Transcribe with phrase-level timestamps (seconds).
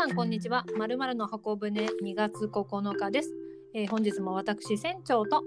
[0.00, 0.64] さんこんにちは。
[0.78, 3.34] まるまるの箱舟2月9日です、
[3.74, 5.42] えー本日も私船長と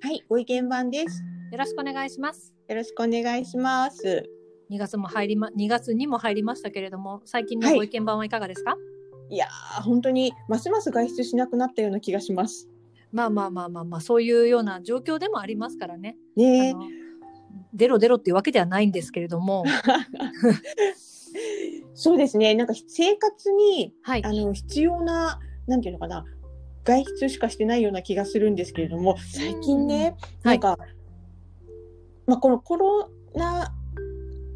[0.00, 1.22] はい、ご意見番です。
[1.52, 2.54] よろしくお願いします。
[2.68, 4.24] よろしくお願いします。
[4.70, 8.78] 2月も入りま2月にも入りましたけれども、最近のはいご意見番はいかがですか？
[9.28, 12.66] いやー、本当にますます外出しなくなったような気がします。
[13.12, 16.16] まあまあまあまあまあそういうような状況でもありますからね。
[16.34, 16.86] ねあの
[17.74, 19.64] 出ろ出ろっていうわけではないんですけれども、
[22.00, 22.54] そうですね。
[22.54, 24.24] なんか生活にはい。
[24.24, 26.24] あの必要ななんていうのかな。
[26.84, 30.78] 外出しかしてないような気がするんですけれども、最近ね、はないんか、
[32.26, 33.74] まあこのコロナ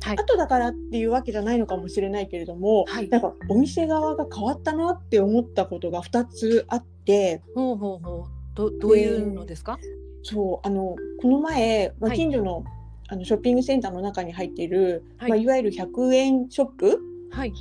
[0.04, 0.16] はい。
[0.16, 3.08] 後だからっていうわけじゃないのかもしれないけれども、はい。
[3.08, 8.30] なんかお店側が変わったなって思ったことが2つあって、ほうほうほう。
[8.54, 9.78] どどういうのですか？
[10.22, 12.16] そうあのこの前、まあ、はい。
[12.16, 12.62] 近所の,、
[13.08, 15.28] あのショッピングセンターの中に入っている、はい。
[15.28, 17.52] いまあ、いわゆる100円ショップはい。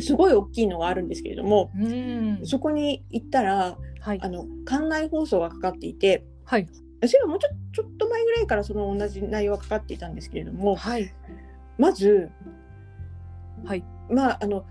[0.00, 2.46] すごい大きいのがあるんですけれども、うーん。
[2.46, 6.66] そこに行ったらはいあの館内放送がかかっていてはい
[7.06, 11.12] それはもうちょちょっと前ぐらいからその同じ内容がかかっていたんですけれどもはい
[11.78, 12.30] まず、
[13.64, 13.84] はい。
[14.10, 14.64] まあ、あの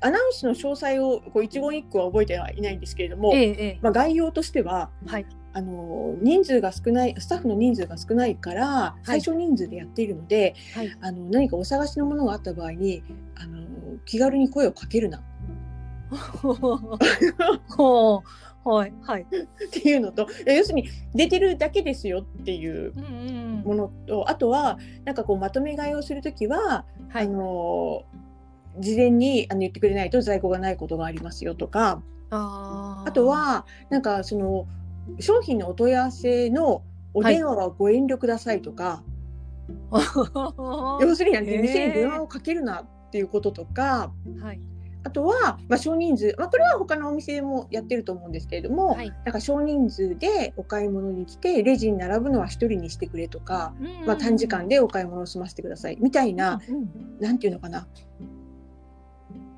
[0.00, 10.96] アナウンスの詳細をこう一言一句は覚えてはいないんですけれども、えええまあ、概要としてはえはいあの人数が少ないスタッフの人数が少ないから最小人数でやっているので、はい。
[11.00, 13.02] あの何かお探しのものがあった場合に
[13.36, 13.66] あの
[14.04, 15.22] 気軽に声をかけるな。
[18.64, 19.26] はいはい。
[19.70, 23.08] ていうのと要するに出てるだけですよっていううんう
[23.60, 27.26] んものとあとはなんかこうまとめ買いをするときは、はい。
[27.26, 28.04] あの
[28.78, 34.66] 事前にあの言ってくれないと在庫がないことがありますよとかあとはなんかその
[35.18, 36.82] 商品のお問い合わせの
[37.14, 39.02] お電話はご遠慮くださいとか、
[41.00, 44.60] 要するに店に電話をかけるなっていうこととかはい。
[45.04, 49.10] あとは、まあ、少人数、まあ、これは他のお店もやってると思うんですけれども、はい。
[49.24, 53.74] なんか少人数でお買い物に来てレジに並ぶのは一人にしてくれとか、
[54.06, 55.98] まあ、短時間でお買い物を済ませてください。
[56.00, 57.88] みたいな、うんなんていうのかな。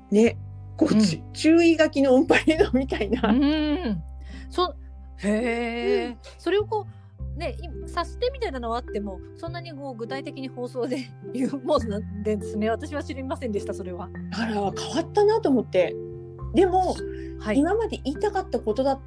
[0.09, 0.37] ね
[0.77, 0.99] こう、うん。
[0.99, 4.03] ち注意書きのオンパレードみたいな、うん。
[4.49, 4.73] そ
[5.17, 7.05] へえ、それをこう
[7.37, 10.97] ねい察してみたいなのはあってもそんなにこう具体的に放送で
[11.33, 12.69] 言うもんなんですね。
[12.69, 14.09] 私は知りませんでしたそれは。
[14.33, 15.95] あら変わったなと思って。
[16.53, 16.95] でも、
[17.39, 17.59] はい。
[17.59, 18.99] 今まで言いたかったことだ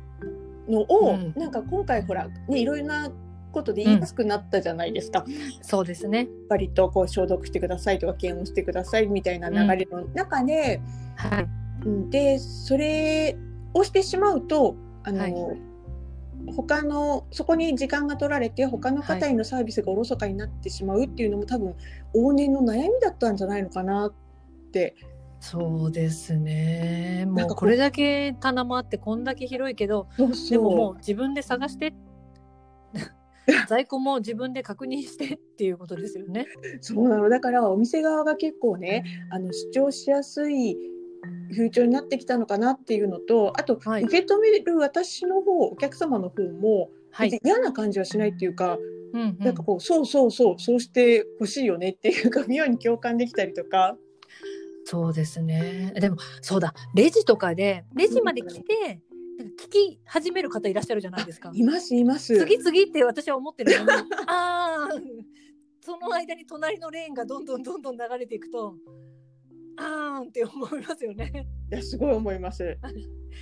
[0.68, 1.32] のを、うん。
[1.36, 3.10] なんか今回ほら、ね、いろいろな
[3.52, 5.24] ことで言いやすくなったじゃないですか。
[5.62, 6.28] そうですね。
[6.50, 10.80] 割とこう消毒してくださいとか検温してくださいみたいな流れの中で、
[11.16, 11.48] はい。
[11.86, 12.10] うん。
[12.10, 13.38] でそれ
[13.72, 15.67] をしてしまうとあの、はい
[16.52, 21.74] 他のそこに時間が取られて他の方へのサービスがおろそかになってしまうっていうのも多分
[22.14, 24.12] 往年の悩みだったんじゃないのかなっ
[24.72, 24.94] て。
[25.40, 27.24] そうですね。
[27.26, 30.08] なんかこうもうこれだけ棚もあってこんだけ広いけど
[30.50, 31.94] でももう自分で探して
[33.68, 36.46] 在庫も自分で確認してっていうことですよね。
[36.80, 37.28] そうなの。
[37.28, 40.76] だからお店側が結構ねあの主張しやすい
[41.50, 46.90] 風潮になってきたのかなっていうのとあと、はい受け止める私の方お客様の方も
[47.42, 53.96] 嫌な感じはしないっていうか、うんうんなんかこうそうそうそうそうしてほしいよねっていうか妙に共感できたりとか
[54.84, 55.92] そうですね。
[55.98, 59.00] でもそうだレジとかでレジまで来て
[59.38, 61.50] なんか聞き始める方いらっしゃるじゃないですか。
[61.54, 62.38] いますいます。
[62.38, 63.90] 次々って私は思ってるのに
[64.28, 65.00] ああ
[65.80, 68.76] その間に隣のレーンがどんどんどんどん流れていくと
[69.78, 71.46] あーんって思いますよね。
[71.70, 72.76] いやすごい思います。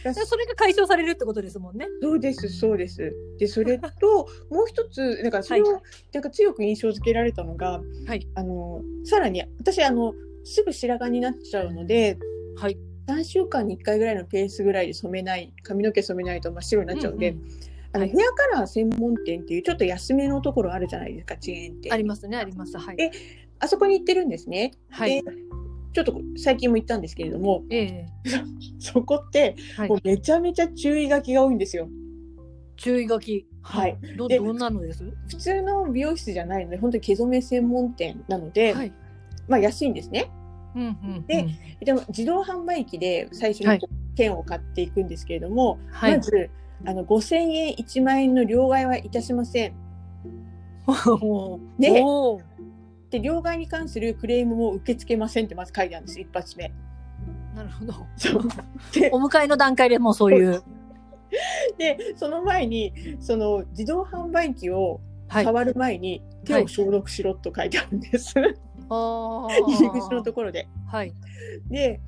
[0.04, 1.86] でそれが解消されるってことですもんね。
[2.02, 3.14] そうですそうです。
[3.38, 5.82] でそれと もう一つなんかそれを、は
[6.12, 10.14] なんか強く印象付けられたのが、はいあのさらに私あの
[10.44, 12.18] すぐ白髪になっちゃうので
[12.56, 12.78] はい。
[13.06, 17.46] 3週間に1回ぐらいのペースぐらいで染めない髪の毛染めないと真っ白になっちゃうんで、うんうん
[17.92, 22.76] あのはいヘアカラー専門店っていうちょっと安めのところあるじゃないですかチェーン店ありますねあります。
[22.76, 22.96] はい。
[23.00, 23.10] え
[23.58, 24.72] あそこに行ってるんですね。
[24.90, 25.22] はい。
[25.22, 25.32] で
[25.96, 28.06] ちょっと最近も行ったんですけれどもええ
[28.78, 29.98] そこってはいもう。
[30.04, 31.88] めちゃめちゃ注意書きが多いんですよ。
[32.76, 33.46] 注意書き。
[33.62, 33.96] はい。
[34.14, 35.02] どでどんなのです？
[35.28, 38.92] 普通の美容室じゃないので本当に毛染め専門店なので、はい。
[39.48, 40.30] まあ安いんですね。
[40.74, 41.26] うんうんうん。
[41.26, 41.46] で
[41.82, 46.20] でも自動販売機で最初はいに券を買っていくんですけれども、はいま。
[46.20, 46.50] ず
[46.84, 49.72] あの5000円1万円の両替はいたしません。
[51.80, 52.02] で
[53.10, 56.72] で、両替に関するクレームも受け付けませんってまず書いてあるんです一発目。
[57.54, 57.94] なるほど。
[58.16, 58.42] そう
[58.92, 60.62] でお迎えの段階でもうそういう。
[61.78, 65.44] でその前にその自動販売機をはい。
[65.44, 68.34] 触る前に手を消毒しろと書いてあるんです、
[68.88, 70.68] あ入り口のところで。
[70.86, 71.12] はい。
[71.68, 72.00] で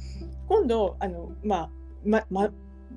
[0.49, 1.71] 今度あのまあ
[2.05, 2.51] まま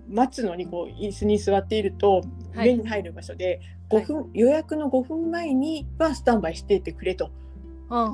[0.08, 2.22] 待つのにこう椅子に座っていると
[2.54, 7.32] はい目に入る場所で5分、予約の5分前にはスタンバイしていてくれと。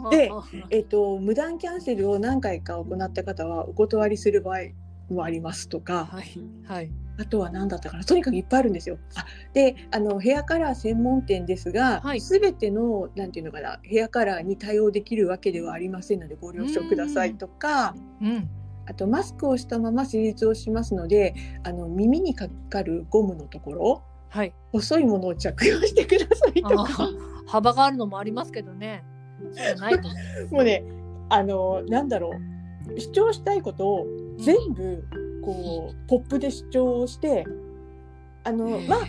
[0.09, 0.31] で
[0.69, 4.59] えっと無断キャンセルを何回か行った方はお断りする場合
[5.13, 6.25] もありますとか、はい
[6.65, 6.91] はい。
[7.19, 8.03] あとは何だったかな。
[8.03, 8.99] とにかくいっぱいあるんですよ。
[9.15, 12.21] あであのヘアカラー専門店ですが、はい。
[12.21, 17.95] 全てのなんていうのかなヘアカラーに対応できるわけではありませんのでご了承くださいとか。
[18.21, 18.49] うん。
[18.89, 24.53] あとマスクをしたまま施術をしますのであの耳にかかるゴムのところはい。
[24.71, 29.03] 細いものを着用してくださいとあかー幅があるのもありますけどね
[30.51, 30.83] もうね
[31.29, 32.57] あのなんだろう。
[32.99, 34.07] 主張したいことを
[34.37, 35.05] 全部
[35.43, 37.45] こうポップで主張して
[38.45, 38.99] あのまあ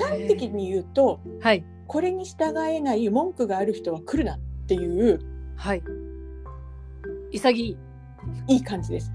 [0.00, 1.64] 端的に言うとはい。
[1.86, 5.20] これに従えない文句がある人は来るなっていう
[5.56, 5.82] はい。
[7.30, 7.76] 潔い。
[8.48, 9.12] いい感じです。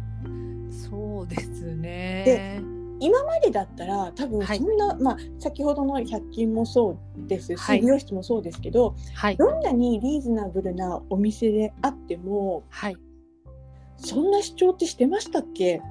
[0.90, 2.24] そうですね。
[2.26, 4.58] で今までだったら多分はい。
[4.58, 7.82] そんな、まあ先ほどの100均もそうですし、はい。
[7.82, 9.38] 美容室もそうですけどはい。
[9.38, 12.98] どんなにリーズナブルなお店であってもはい。
[13.98, 15.82] そんな主張ってしてましたっけ？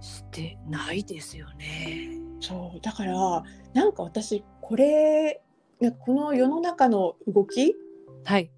[0.00, 2.10] してないですよね。
[2.40, 3.42] そうだから
[3.74, 5.40] なんか私これ
[5.80, 7.66] ねこの世の中の動きっ
[8.24, 8.50] はい。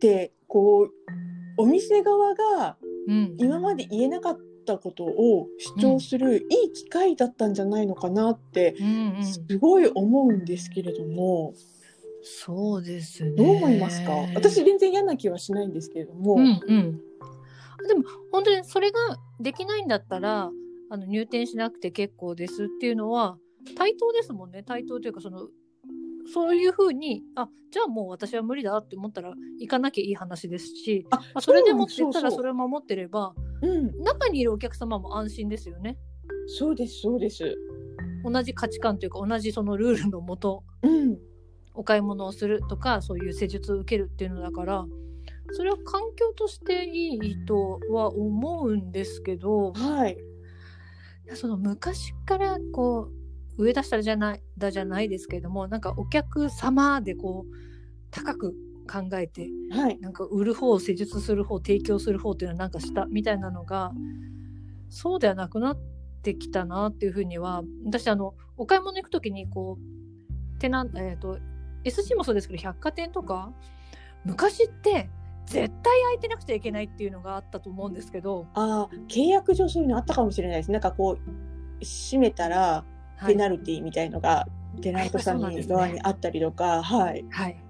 [0.00, 0.90] てこう
[1.56, 2.76] お店側が
[3.08, 3.34] うん。
[3.38, 4.42] 今まで言えなかった
[4.78, 8.76] ことを主張するいい機会だったんじゃないのかなって
[9.22, 11.54] すごい思うんですけれども、
[12.22, 13.30] そうですね。
[13.32, 14.12] どう思いますか？
[14.34, 17.00] 私全然嫌な気はしないんですけれども、うんうん。
[17.88, 18.98] でも本当にそれが
[19.40, 20.50] できないんだったら
[20.90, 23.38] あの入店しなくて結構ですっていうのは
[23.76, 24.62] 対等ですもんね。
[24.62, 25.48] 対等というかその
[26.32, 35.96] そういうふうにあじゃあもう私は無理だって思ったら行かなきゃいい話ですし、あまあ、それでもって言ったらそれを守ってればうん、中にいるお客様も安心ですよね。
[36.58, 37.56] そうですそうです。
[38.24, 41.16] 同じ価値観というか同じそのルールのもとうん、
[41.74, 44.84] お買い物をするとかそういう施術を受けるっていうのだから
[45.52, 50.18] それは環境としていいとは思うんですけどはい。
[51.34, 53.21] その昔からこう
[53.58, 57.56] 上出したらじゃないだじゃないですけれどもなんかお客様でこう
[58.10, 58.54] 高く
[58.90, 59.98] 考えてはい。
[60.00, 63.92] なんか売る方施術する方提供する方っていうのはなんかしたみたいなのが
[64.88, 65.78] そうではなくなっ
[66.22, 71.38] てきたなっていうふうには私あのお買い物行く時にこうテナえっ、と
[71.84, 73.52] SC もそうですけど百貨店とか
[74.24, 75.08] 昔って
[75.46, 80.70] 絶対空いてなくちゃいけないっていうのがあったと思うんですけど、ああ、契約上そういうのあったかもしれないです。
[80.70, 82.91] なんかこう閉めたらはい
[83.26, 84.46] ペナルティーみたいのが
[84.80, 87.24] テナントさん側にあったりとか、はい。
[87.30, 87.62] はい、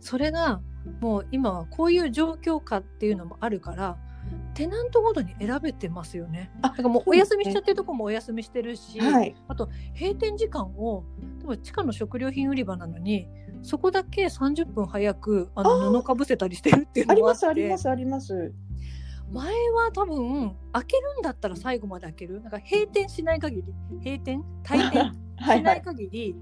[0.00, 0.60] それが
[1.00, 3.96] もう今はこういう状況下っていうのもあるから
[4.54, 6.50] テナントごとに選べてますよね。
[6.62, 9.36] あだからもうお休みしちゃってるとこもお休みしてるし、はい。
[9.48, 9.68] あと
[9.98, 11.04] 閉店時間を
[11.62, 13.28] 地下の食料品売り場なのに
[13.62, 18.54] そこだけ30分早くあの布かぶせたりしてるっていうありますのがあってありますあります。
[19.32, 22.40] 前は多分開けるんだったら最後まで開ける？
[22.42, 23.74] なんか閉店しない限り
[24.04, 24.44] 閉店？
[24.62, 25.82] 退店しないはいはい。
[25.82, 26.36] 限り、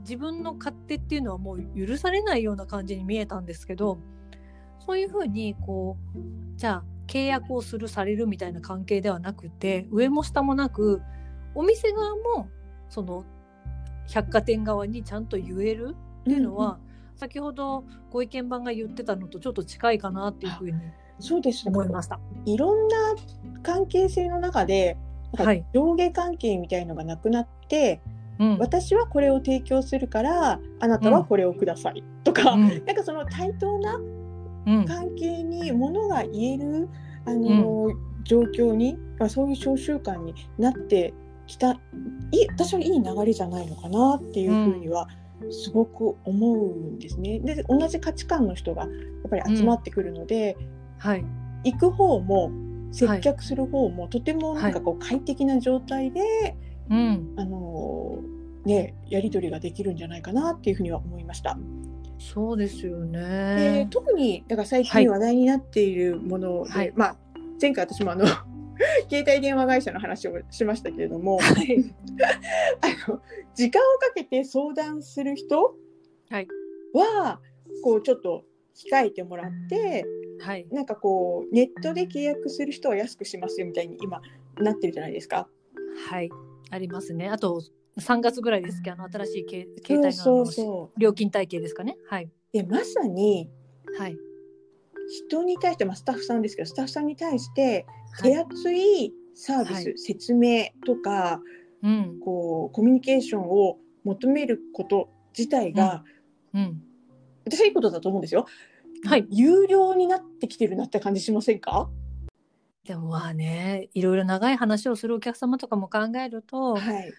[0.00, 3.98] 自分の勝手っていうのはもう許されないような感じに見えたんですけど
[4.80, 6.18] そういうふうにこう
[6.56, 11.02] じゃあ契約をするされるみたいな関係ではなくて上も下もなく
[11.54, 12.48] お店側も
[12.88, 13.24] その
[14.08, 15.94] 百貨店側にちゃんと言える？
[16.22, 16.78] っていうのは、
[17.16, 20.78] 先ほどご意見番が言ってたのとちょっと近いかなっていうふうに
[21.22, 21.68] そうです。
[21.68, 22.18] 思いました。
[22.44, 22.96] いろんな
[23.62, 24.96] 関係性の中で、
[25.72, 28.00] 上下関係みたいのがなくなって、
[28.38, 28.58] うん。
[28.58, 32.68] 私はこれを提供するから、あなたはこれをください、とか、うん。
[32.84, 34.00] なんかその対等な
[34.66, 34.84] うん。
[34.84, 36.88] 関係にものが言える
[37.24, 37.88] あの、
[38.24, 41.14] 状況にあそういう召集感になって
[41.46, 41.72] きた。
[41.72, 41.76] い
[42.42, 45.08] い私はいい流れじゃないのかなっていうふうには
[45.50, 47.38] すごく思うんですね。
[47.40, 48.90] で同じ価値観の人がやっ
[49.30, 50.56] ぱり集まってくるので、
[51.02, 51.24] はい。
[51.64, 52.52] 行く方も
[52.92, 56.56] 接客する方も、とてもなんかこう快適な状態で、
[56.90, 58.18] うん、あの
[58.64, 61.58] ねやり取りができるんじゃないかなっていうふうには思いました。
[62.18, 63.88] そうですよでね。
[63.90, 65.04] 特にだから最はい。
[65.04, 66.92] 近話題になっているもので、はい。
[66.94, 67.16] まあ
[67.60, 68.26] 前回私もあの
[69.10, 71.94] 携帯電話会社の話をしましたけれどもはい。
[72.80, 73.20] あの
[73.54, 75.74] 時間をかけて相談する人
[76.30, 76.46] はい。
[76.94, 77.40] は
[77.82, 78.44] こうちょっと
[78.74, 80.04] 控えてもらって
[80.40, 80.66] はい。
[80.72, 84.20] なんかこうネットで契約する人は安くしますよみたいに今
[84.58, 85.48] なってるじゃないですか。
[86.08, 86.30] はい。
[86.70, 87.28] ありますね。
[87.28, 87.62] あと
[87.98, 91.00] 3月ぐらいですけどあの新しいけ携帯のあそうのそう。
[91.00, 91.96] 料金体系ですかね。
[92.08, 92.30] はい。
[92.52, 93.48] でまさに
[93.98, 94.16] はい。
[95.28, 97.86] 人に対して、まあ、スタッフさんですけどスタッフさんに対して
[98.22, 99.98] 手厚いサービス、はい。
[99.98, 101.40] 説明とか
[101.82, 102.18] うん。
[102.24, 106.04] こうコミュニケーションを求めること自体が、
[106.54, 106.82] うん
[107.44, 108.46] 私はいいことだと思うんですよ。
[109.04, 111.88] はい有料になってきてるなって感じしませんか？
[112.84, 117.12] でもまあねいろいろ長い話をするお客様とかも考えると、はい。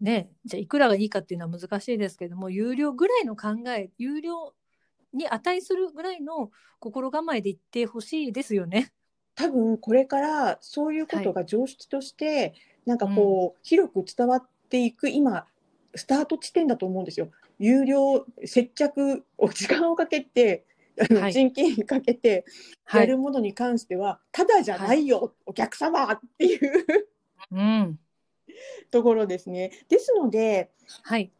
[0.00, 4.54] ねじゃあいくらがいいかっていうのは難しいですけども有料ぐらいの考え有料
[5.12, 8.92] に値するぐらいの心構えで言ってほしいですよね。
[9.34, 12.54] 多分これからそういうことが常識として、
[12.86, 15.46] なんかこう、広く伝わっていく今
[15.94, 17.30] スタート地点だと思うんですよ。
[17.58, 20.64] 有料接着を時間をかけて
[21.20, 22.44] はい人件費かけて
[22.84, 23.00] はい。
[23.02, 26.84] やるものに関しては、ただじゃないよ、お客様っていう
[27.52, 27.98] うん。
[28.90, 29.70] ところですね。
[29.88, 30.70] ですので
[31.02, 31.30] はい。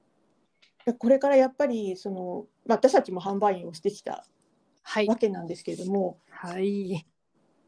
[0.99, 4.25] これからやっぱりその、まあ、私たちも販売員をしてきた
[4.83, 5.17] はいわ。
[5.17, 7.05] けなんですけれども、はい。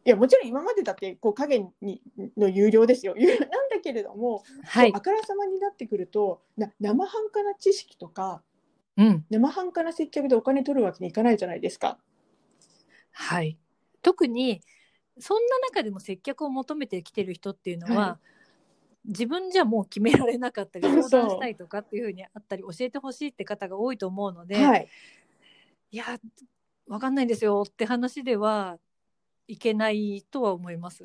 [0.04, 2.00] いやもちろん今までだってこう影に
[2.37, 5.00] の有料ですよ有料 なんだけれども、はいあ。
[5.00, 8.42] からさまになってくるとな生半可な知識とか
[9.00, 9.25] うん。
[9.30, 11.99] 生半可な接客でお金取るわけにいかないじゃないですか。
[13.12, 13.59] はい。
[14.02, 14.61] 特に、
[15.19, 18.21] そんな中でも接客を求めてきてる人っていうのは、は
[19.07, 24.88] 自分じゃもう決められなかったり、相談したいとかっていうふうにあったり、教えてほしいって方が多いと思うので、はい、
[25.92, 26.04] いや、
[26.87, 28.78] わかんないんですよって話では
[29.50, 31.02] いけないとは思います。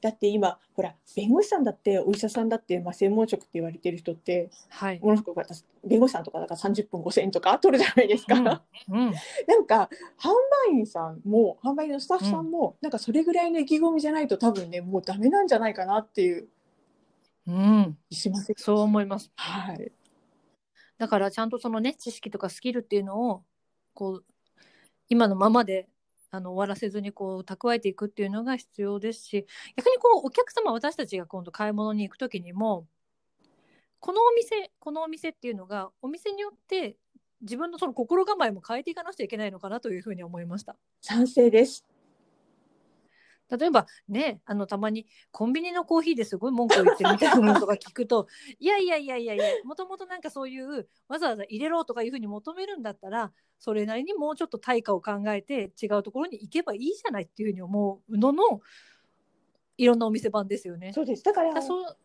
[0.00, 5.00] だって今ほら弁護士さんだってお医者さんだって、まあ、専門職って言われてる人ってはい。
[5.00, 8.34] ものすごく私弁護士さんとかだから30分5000円とか取るじゃないですか。
[8.34, 9.12] うんうん。
[9.48, 10.30] なんか販
[10.68, 16.48] 売員さんも販売員のスタッフさんも、なんかそれぐらいの意気込みじゃないと多分ねもうダメなんじゃないかなっていう
[17.46, 17.98] うん。
[18.10, 19.30] 気しませんそう思います。
[19.36, 19.92] はい
[20.98, 23.42] だからちゃんとそのね知識とかスキルっていうのを
[23.94, 24.24] こう
[25.08, 25.88] 今のままで
[26.30, 29.46] あの終わらせずにこう蓄えていくっていうのが必要ですし
[29.76, 32.86] 逆にこうお客様私たちが今度買い物に行く時にも
[33.98, 36.96] このお店このお店っていうのがお店によって
[37.42, 40.76] 自分のその心構えも変えていかなくちゃいけないのかなというふうに思いました。
[41.00, 41.84] 賛成です。
[43.50, 48.28] 例えばねあのたまにコンビニのコーヒーですごい文句を言ってるみたいなのとか聞くと
[48.58, 58.60] いやいやいやいやいやもともとなんかそういうわざわざ入れろとかいうふうに求めるんだったらそれなりにもうちょっと対価を考えて違うところに行けばいいじゃないっていうふうに思うのの
[59.76, 60.92] いろんなお店番ですよね。
[60.92, 61.22] そうです。
[61.22, 61.96] だからだそう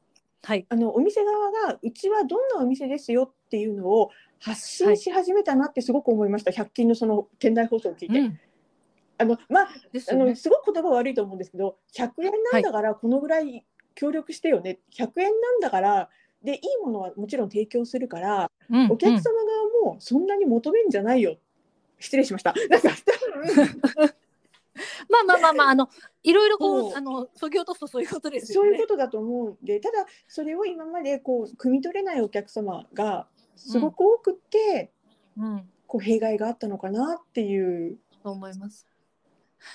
[0.43, 6.51] はいあのお店側がうちはどんなお店ですよっていうのを発信し始めたなってすごく思いました。
[6.51, 8.39] 100均のその店内放送を聞いて、うん、
[9.17, 10.01] あのまあね。
[10.11, 14.79] のすごく言葉悪いと思うんですけど、100円なんだからこのぐらい協力してよね。
[14.93, 16.09] 100円なんだから
[16.43, 21.37] でいいものはもちろん提供するから、うんお客様側もそんなに求めんじゃないよ。
[21.99, 22.53] 失礼しました。
[22.69, 22.89] なんか
[25.09, 25.89] まあまあまあまああの
[26.23, 28.77] いろいろこそううあのそぎ落とすとそういうことですよそうね。
[28.77, 34.91] いうことだと思うんで、ただそれを今までこう汲み取れないお客様がすごく多くって、
[35.37, 37.97] うんこう弊害があったのかなっていう。
[38.23, 38.87] と思います。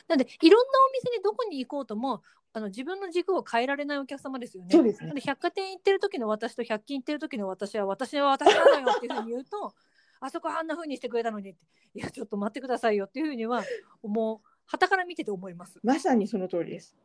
[0.09, 4.71] なんでいろんなお店にどこに行こうともあの自分の軸を変えられないお客様ですよね。
[4.73, 9.73] そうですね百貨店行ってる時の私と百均行ってる時の私は私は私なのよっていうふうに言うと
[10.21, 11.61] あそこあんなふうにしてくれたのにって
[11.95, 13.63] いやちょっと待ってくださいよっていうふうには
[14.03, 15.79] 思う旗から見てて思います。
[15.83, 16.97] まさにその通りです。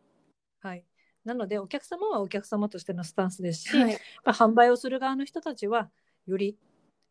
[0.60, 0.86] はい。
[1.24, 5.89] なのでお客様はお客様としてのスタンスですし、はい、まあ、販売をする側の人たちは
[6.27, 6.56] より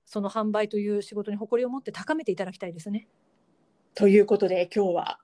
[0.04, 3.08] その販売という仕事に誇りを持って高めていただきたいですね。
[3.94, 5.20] ということで今日は。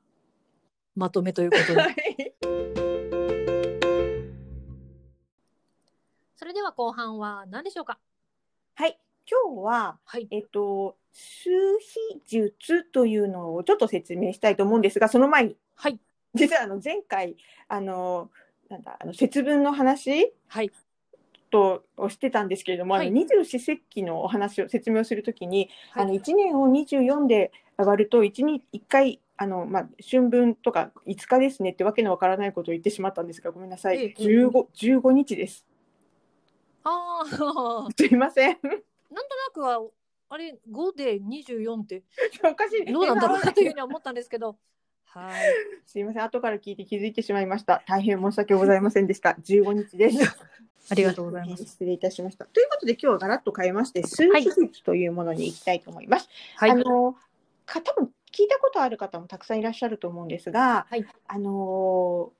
[1.00, 1.80] まとめということで。
[1.80, 1.96] はい
[6.36, 7.98] それでは後半は何でしょうか？
[8.74, 8.98] はい、
[9.30, 10.26] 今日は、はい。
[10.30, 16.00] えっと、数比術というのをちょっと説明したいと思うんですが、その前に、はい。
[16.34, 17.36] 実はあの前回、
[17.68, 18.30] あの、
[18.68, 20.70] なんだ、あの節分の話はい。
[21.50, 35.64] とをしてたんですけれども、はいあの二十四節気のお話を説明をするときに、はいあの1年を24で上がると1に1回あの、まあ、春分とか5日ですねってわけのわからないことを言ってしまったんですがごめんなさい、ええ 15, 15日です。
[36.84, 38.58] ああ、 すいません。
[38.60, 38.80] なんとな
[39.54, 39.80] くは、
[40.28, 42.02] あれ、5で24って
[42.44, 42.92] おかしい。
[42.92, 44.58] どうなんだろうなというふうには思ったんですけど、
[45.06, 45.40] はい。
[45.86, 46.22] すいません。
[46.22, 47.82] 後から聞いて気づいてしまいました。
[47.86, 49.38] 大変申し訳ございませんでした。
[49.42, 50.18] 15日です。
[50.90, 51.64] ありがとうございます。
[51.64, 52.44] 失礼いたしました。
[52.44, 56.28] ということで今日はガラッと変えまして、数比術というものに行きたいと思います。
[56.56, 56.70] はい。
[56.72, 57.16] あの
[57.70, 62.32] か多分聞いたことある方もたくさんいらっしゃると思うんですが、はいあの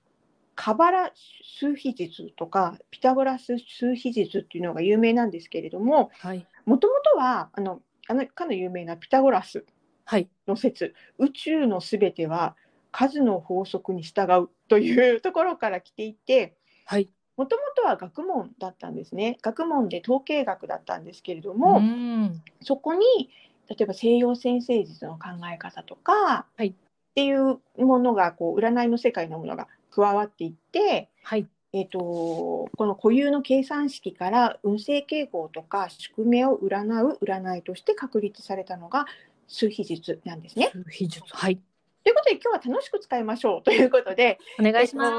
[0.56, 1.12] カバラ
[1.58, 6.46] 数比術とかピタゴラス数比術っていうのが有名なんですけれども、はい。
[6.66, 9.64] もともとはあのあのかの有名なピタゴラス
[10.04, 10.28] はい。
[10.46, 12.56] の説、宇宙のすべては
[12.92, 17.08] 数の法則に従うというところから来ていてはい。
[17.38, 22.42] もともとは学問だったんですね学問で統計学だったんですけれどうも、ん。
[22.60, 23.30] そこに
[23.70, 26.74] 例えば西洋占星術の考え方とか、はい
[27.10, 31.46] っていうものがこう占いの世界のものが加わっていって、はい。
[31.72, 39.06] えー、とこの固有の計算式から運勢傾向とか宿命を占う占いとして確立されたのが
[39.46, 40.70] 数秘術なんですね。
[40.72, 41.22] 数秘術。
[41.28, 41.60] はい。
[42.02, 45.12] ということで今日は楽しく使いましょうということでお願いします。
[45.12, 45.16] え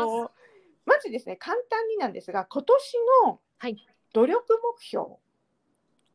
[0.85, 3.77] まずですね簡単になんですが今年のはい
[4.11, 5.05] 努力目標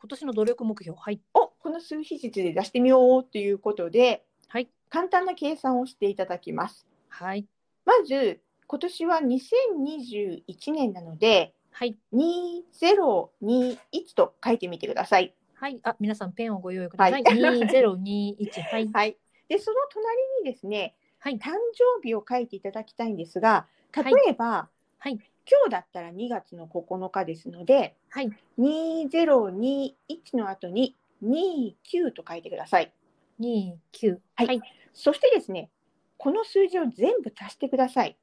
[0.00, 0.98] 今年の努力目標。
[0.98, 1.20] はい。
[1.34, 4.68] をこの数秘術で出してみようということではい。
[4.88, 6.86] 簡単な計算をしていただきます。
[7.08, 7.44] はい。
[7.84, 11.96] まず今年は2021年なのではい。
[12.14, 13.78] 2021
[14.14, 15.34] と書いてみてください。
[15.54, 15.80] はい。
[15.82, 17.12] あ、皆さんペンをご用意ください。
[17.14, 17.22] はい
[17.58, 18.62] 二ゼロ二一。
[18.62, 18.88] はい。
[18.92, 19.16] はい。
[19.48, 21.38] でその隣にですねはい。
[21.40, 24.68] 誕生日を書いていただきたいんですが例えば、
[24.98, 25.14] はい。
[25.14, 25.20] 今
[25.64, 28.30] 日だったら2月の9日ですのではい。
[28.56, 29.94] 2021
[30.34, 32.92] の後に29と書いてください。
[33.38, 34.20] 二九。
[34.34, 34.62] はいはい。
[34.94, 35.70] そしてですね
[36.16, 38.16] この数字を全部足してください。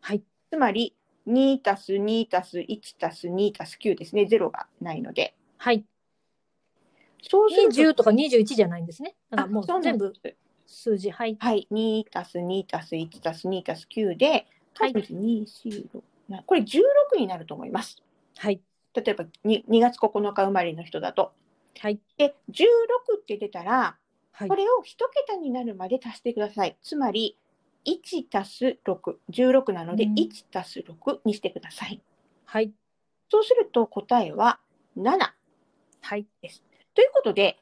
[0.00, 0.22] はい。
[0.50, 0.94] つまり
[1.28, 5.84] 2たす2たす1たす2たす9ですね0がないのではい。
[7.22, 9.14] そうすると二十とか二十一じゃないんですね。
[9.30, 10.12] だからもう全部
[10.66, 11.10] 数字。
[11.10, 11.36] はい。
[11.40, 18.02] はい、2たす2たす1たす2たす9で、はい2、4、6なこれ16になると思います。
[18.36, 18.60] はい。
[18.94, 21.32] 例えば 2, 2月9日生まれの人だと。
[21.78, 22.00] はい。
[22.16, 22.62] で、16
[23.20, 23.96] って出たら、
[24.32, 24.54] はいこ。
[24.54, 26.76] れを1桁になるまで足してください。
[26.82, 27.38] つまり、
[27.86, 32.02] 1たす6、16なのでうん1たす6にしてください。
[32.44, 32.72] はい。
[33.30, 34.60] そうすると答えは
[34.96, 35.18] 7。
[36.00, 36.26] はい。
[36.94, 37.58] ということで、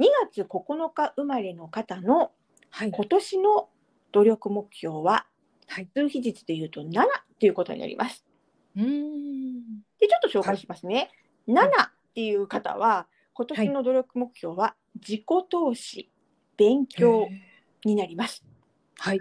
[0.00, 2.32] 2月9日生まれの方の
[2.70, 2.92] はい。
[2.92, 3.68] 今年の
[4.12, 5.26] 努力目標は
[5.66, 5.88] はい。
[5.94, 7.04] 数比率でいうと7
[7.38, 8.24] ということになります。
[8.76, 9.80] うーん。
[10.00, 11.10] で、ちょっと紹介しますね。
[11.46, 11.70] い7っ
[12.14, 13.06] ていう方は、
[13.38, 16.10] 今年の努力目標は自己投資、
[16.56, 17.28] 勉強
[17.84, 18.42] になります。
[18.98, 19.20] はい。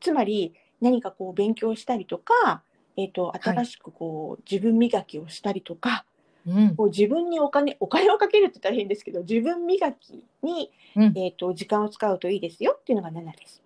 [0.00, 2.62] つまり、何かこう勉強したりとか、
[2.98, 6.04] えっ、と、新しくこう、自分磨きをしたりとか、
[6.46, 6.76] うん。
[6.76, 13.62] こう自分にお金、お金をかけるって大変ですけど、自分磨きに、うんえっ、と、時間を使うといいですよっていうのが7です。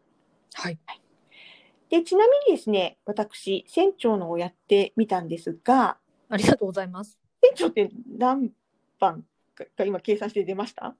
[0.55, 0.79] はい。
[1.90, 5.98] で、ちなみにですね、私、船長のをやってみたんですが、
[6.29, 7.18] ありがとうございます。
[7.40, 8.52] 船長って何
[9.00, 9.24] 番？
[9.64, 10.95] か今計算して出ました？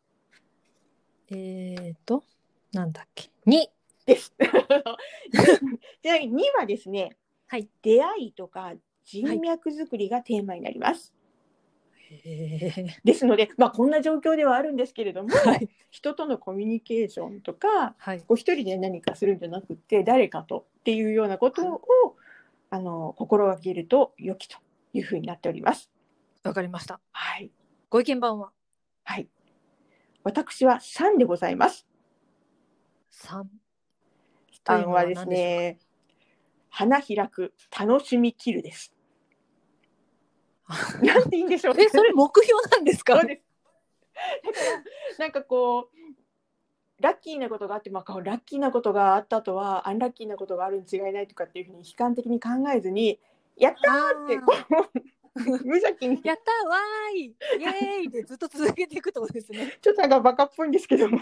[1.31, 2.25] えっと、
[2.73, 3.31] なんだっけ？
[3.45, 3.71] 二。
[4.07, 4.33] です。
[6.03, 7.17] ちなみに2はですね、
[7.47, 11.13] はい出会いとか人脈作りがテーマになります。
[12.09, 12.87] へえ。
[13.03, 15.69] ですので、まあ、こんな状況ではあるんですけれども、はい。
[15.91, 18.21] 人とのコミュニケーションとか、はい。
[18.21, 22.17] こう一人で何かするんじゃなくて、誰かとっていうようなことを、
[22.71, 24.59] あの心がけると良きと
[24.93, 25.91] いうふうになっております。
[26.45, 27.01] わかりました。
[27.11, 27.51] はい。
[27.89, 28.51] ご意見番は？
[29.05, 29.29] はい。
[30.25, 31.87] 私は3でございます。
[33.11, 33.49] 三。
[34.65, 35.79] という3はですね、
[36.69, 38.93] 花開く、楽しみきるです。
[41.03, 43.21] なんていいんでしょうえ、それ目標なんですか？
[43.21, 43.43] そうです。
[44.17, 44.61] だか
[45.19, 53.21] ら、なんかこう、ラッキーなことがあって、まあ、ラッキーなことがあったとは、アンラッキーなことがあるに違いないとかっていうふうに悲観的に考えずに、
[53.57, 54.39] やったーって、
[55.65, 59.77] 無邪気に、やったーわーいイエーイでずっと続けていくってことですね。
[59.83, 61.19] ちょっとなんかバカっぽいんですけども、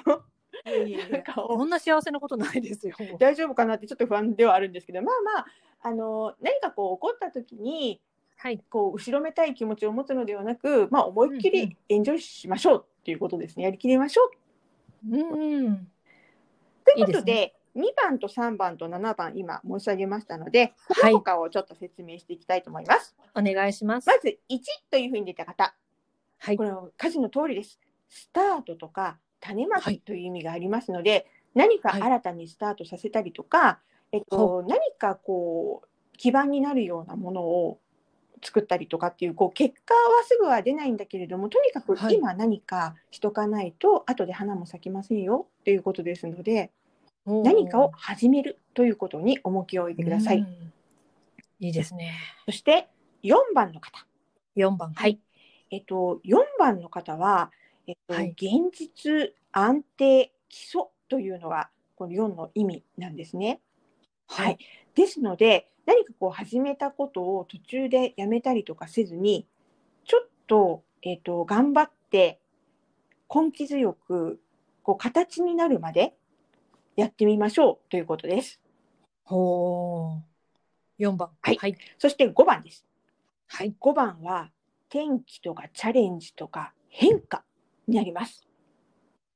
[0.66, 2.94] いやいやいやなんかこんな幸せなことないですよ。
[3.18, 5.46] 大丈夫かなってちょっと不安ではあるんですけど、まあまあ、
[5.80, 8.00] あの、何かこう起こった時に、
[8.36, 8.62] はい。
[8.68, 13.64] こう後ろめたい気持ちを持つのではなく、まあ、思いっきうんうんりエンジョイしましょうっていうことですね。
[13.64, 14.30] やりきりましょ
[15.08, 15.88] ううんうん。
[16.84, 23.16] ということで、2番と3番と7番、今申し上げましたので、はいその他をちょっと説明していきたいと思います。
[23.34, 24.08] お願いします。
[24.08, 24.60] まず、1
[24.90, 25.74] というふうに出た方、
[26.38, 26.64] はいこ。
[26.64, 27.80] れは歌詞の通りです。
[28.08, 33.80] スタートとか種まはいきという意味がありますので、何かはい新たにスタートさせたりとか、
[34.12, 37.80] えっと、何かこう、基盤になるようなものを
[38.42, 46.70] 作ったりとかっていう、こう、結果はすぐは出ないんだけれども、とにかくはい今何かしとかないと、後で花も咲きませんよっていうことですので、
[47.26, 50.38] 何かを始めるということに重きを置いてください。
[50.38, 50.74] うん
[51.60, 52.12] いいですね。
[52.46, 52.88] そして
[53.22, 54.06] 4番の方、
[54.54, 54.92] 四番。
[54.92, 55.18] はい。
[55.70, 57.50] えっと、4番の方は、
[57.86, 63.60] えっとはい現実、安定、基礎というのがこの4の意味なんですね。
[64.28, 64.58] はい。
[64.94, 69.46] ですので何かこう始めたことを途中でやめたりとかせずに
[70.04, 72.40] ちょっと,、えっと頑張って
[73.34, 74.40] 根気強く
[74.82, 76.14] こう形になるまで
[76.96, 78.60] やってみましょうということです。
[79.24, 80.18] ほ
[80.98, 81.02] う。
[81.02, 81.30] 4番。
[81.40, 81.76] はいはい。
[81.98, 82.86] そして5番です。
[83.46, 83.74] はい。
[83.80, 84.50] 5番は
[84.88, 87.44] 転機とかチャレンジとか変化
[87.88, 88.46] になります。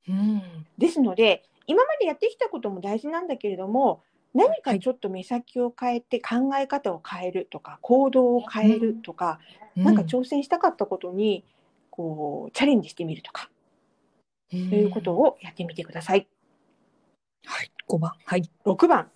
[0.08, 0.66] うん。
[0.76, 4.02] ですので今までやってきたことも大事なんだけれども
[4.34, 9.40] 何かちょっと目先を変えて考え方を変えるとか行動を変えるとか、
[9.74, 11.44] なんか挑戦したかったことに
[11.90, 13.50] こうチャレンジしてみるとか、
[14.50, 16.28] とということをやってみてください。
[17.48, 17.72] はい。
[17.88, 18.12] 5番。
[18.26, 18.42] はい。
[18.66, 19.10] 6番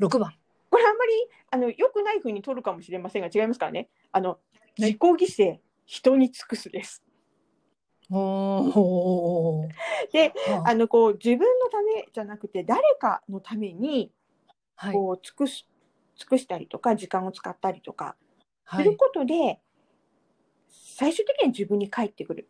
[0.00, 0.34] 6番。
[0.70, 1.12] これあんまり
[1.50, 3.90] あの良くない風に取るかもしれませんが違いますからね。
[4.10, 4.38] あの
[4.78, 7.02] 自己犠牲人に尽くすです。
[8.08, 8.22] では
[10.64, 14.10] あのこう自分のためじゃなくて誰かのために
[14.76, 14.94] はい。
[14.94, 15.66] こう尽くす
[16.16, 18.16] 尽くしたりとか時間を使ったりとか
[18.64, 18.84] はい。
[18.84, 19.60] することで、
[20.70, 22.48] 最終的には自分に返ってくる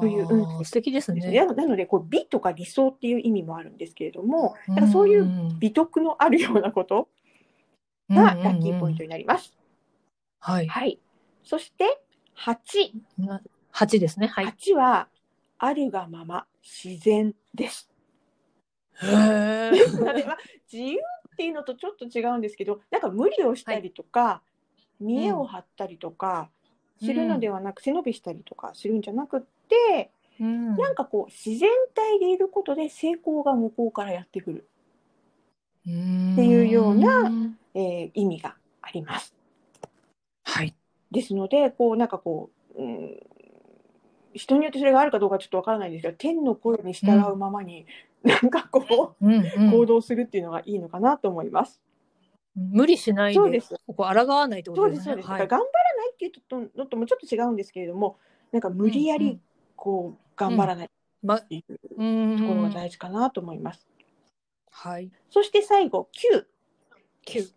[0.00, 1.20] といううん素敵ですね。
[1.20, 1.46] ね。
[1.46, 7.08] ななのでこう美とか理想っていう意味もあるんですけれどもだからそういううん美徳のあるようなこと
[8.10, 9.56] がラッキーポイントになります。
[10.40, 10.66] はい。
[10.66, 10.98] はい、
[11.42, 12.00] そして
[12.36, 13.40] 8、な
[13.72, 14.26] 8ですね。
[14.26, 14.46] はい。
[14.46, 15.08] 8は
[15.58, 17.90] あるがまま自然です。
[19.02, 19.70] へ
[20.70, 24.42] 自由っていうのとちょっと違うんですけどなんか無理をしたりとか、
[25.00, 26.50] 見栄を張ったりとか
[27.00, 29.53] するのではなく、背伸びしたりとかするんじゃなくって、
[30.40, 34.68] うんなんかこう自然体でいることで成功が向こうからやってくる、
[35.82, 37.30] っていうような
[37.74, 39.34] えー意味があります。
[40.42, 40.74] はい。
[41.10, 43.20] ですのでこうなんかこう、うん、
[44.34, 47.86] 人によってそれがあるかどうかちょっとわからないんですけど天の声に従うままに、
[48.24, 51.80] なんかこうんううん行動するっていうのがいいのかなと思います。
[52.56, 55.28] 無理しないでそうですここ抗わないってこそうです、そうです。
[55.28, 58.18] とです頑張らないっていうとのともちょっと違うんですけれども、
[58.52, 59.40] なんか無理やりうんうん
[59.84, 60.88] こう頑張らないっ
[61.22, 63.86] まていううんところが大事かなと思います。
[64.70, 65.10] はい。
[65.28, 66.46] そして最後9。
[67.26, 67.50] 9。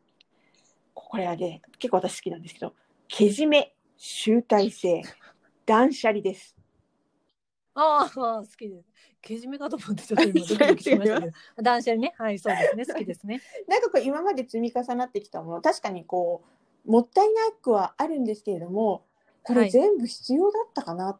[0.94, 2.74] これはね、結構私好きなんですけど、
[3.08, 5.02] けじめ、集大成、
[5.66, 6.54] 断捨離です。
[7.76, 8.90] ああ、好きです。
[9.22, 11.34] けじめかと思ってちょっと今ドキドキしましたけど。
[11.64, 12.14] 断捨離ね。
[12.18, 12.86] はい、そうですね。
[12.86, 13.42] 好きですね。
[13.70, 16.44] なんかこう今まで積み重なってきたもの、確かにこ
[16.86, 19.06] う、もったいなくはあるんですけれども、
[19.44, 21.18] これはい全部必要だったかな、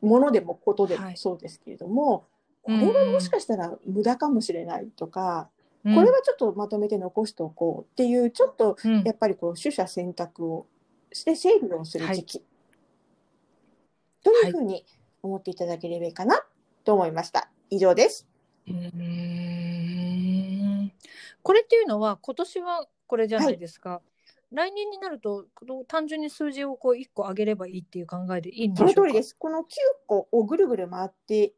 [0.00, 1.10] ものでもことではい。
[1.12, 2.26] もそうですけれども、
[2.62, 5.48] これはもしかしたら無駄かもしれないとか、
[5.84, 5.94] うん。
[5.94, 9.02] これはちょっとまとめて残しておこうっていう、ちょっとうん。
[9.04, 10.66] やっぱりこう取捨選択を
[11.12, 12.42] して整理をする時期、
[14.22, 14.84] というふうに
[15.22, 16.44] 思っていただければいいかな
[16.84, 17.48] と思いました。
[17.70, 18.26] 以上です。
[18.66, 18.72] うー。
[20.82, 20.92] ん
[21.42, 24.02] これっていうのは今年はこれじゃないですか。
[24.52, 25.46] 来年になると
[25.88, 28.94] 単純に数字をこう1個上げればいいっていう考えでいいんでしょうか？
[28.94, 29.36] その通りです。
[29.36, 29.64] この9
[30.06, 31.52] 個をぐるぐる回って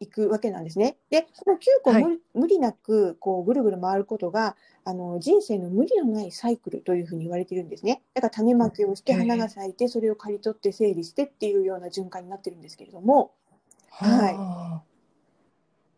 [0.00, 0.96] いくわけなんですね。
[1.10, 8.02] で、この9個無,、はい無理なくこうぐるぐる回ることがあの人生の無理のないサイクルというふうに言われているんですね。
[8.14, 13.32] だから種まきをして花が咲いてそれを刈り取って整理してっていうような循環になってるんですけれども、
[13.90, 14.82] はいはあ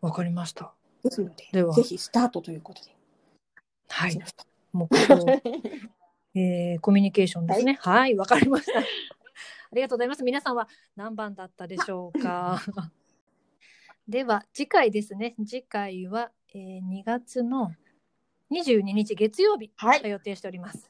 [0.01, 0.71] わかりました。
[1.03, 2.91] ですのでではぜひスタートということで。
[3.89, 4.19] はい。
[4.73, 5.23] 目標、
[6.39, 7.77] えーコミュニケーションですね。
[7.81, 8.79] はい、わ、かりました。
[8.79, 8.83] あ
[9.73, 10.23] りがとうございます。
[10.23, 12.61] 皆さんは何番だったでしょうか？
[14.07, 15.35] では次回ですね。
[15.45, 17.71] 次回は、えー2月の
[18.51, 20.89] 22日月曜日はいと予定しております。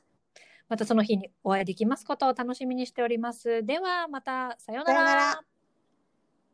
[0.70, 3.64] またその日にお会いできますことを楽しみにしております。
[3.64, 5.57] ではまたさようなら。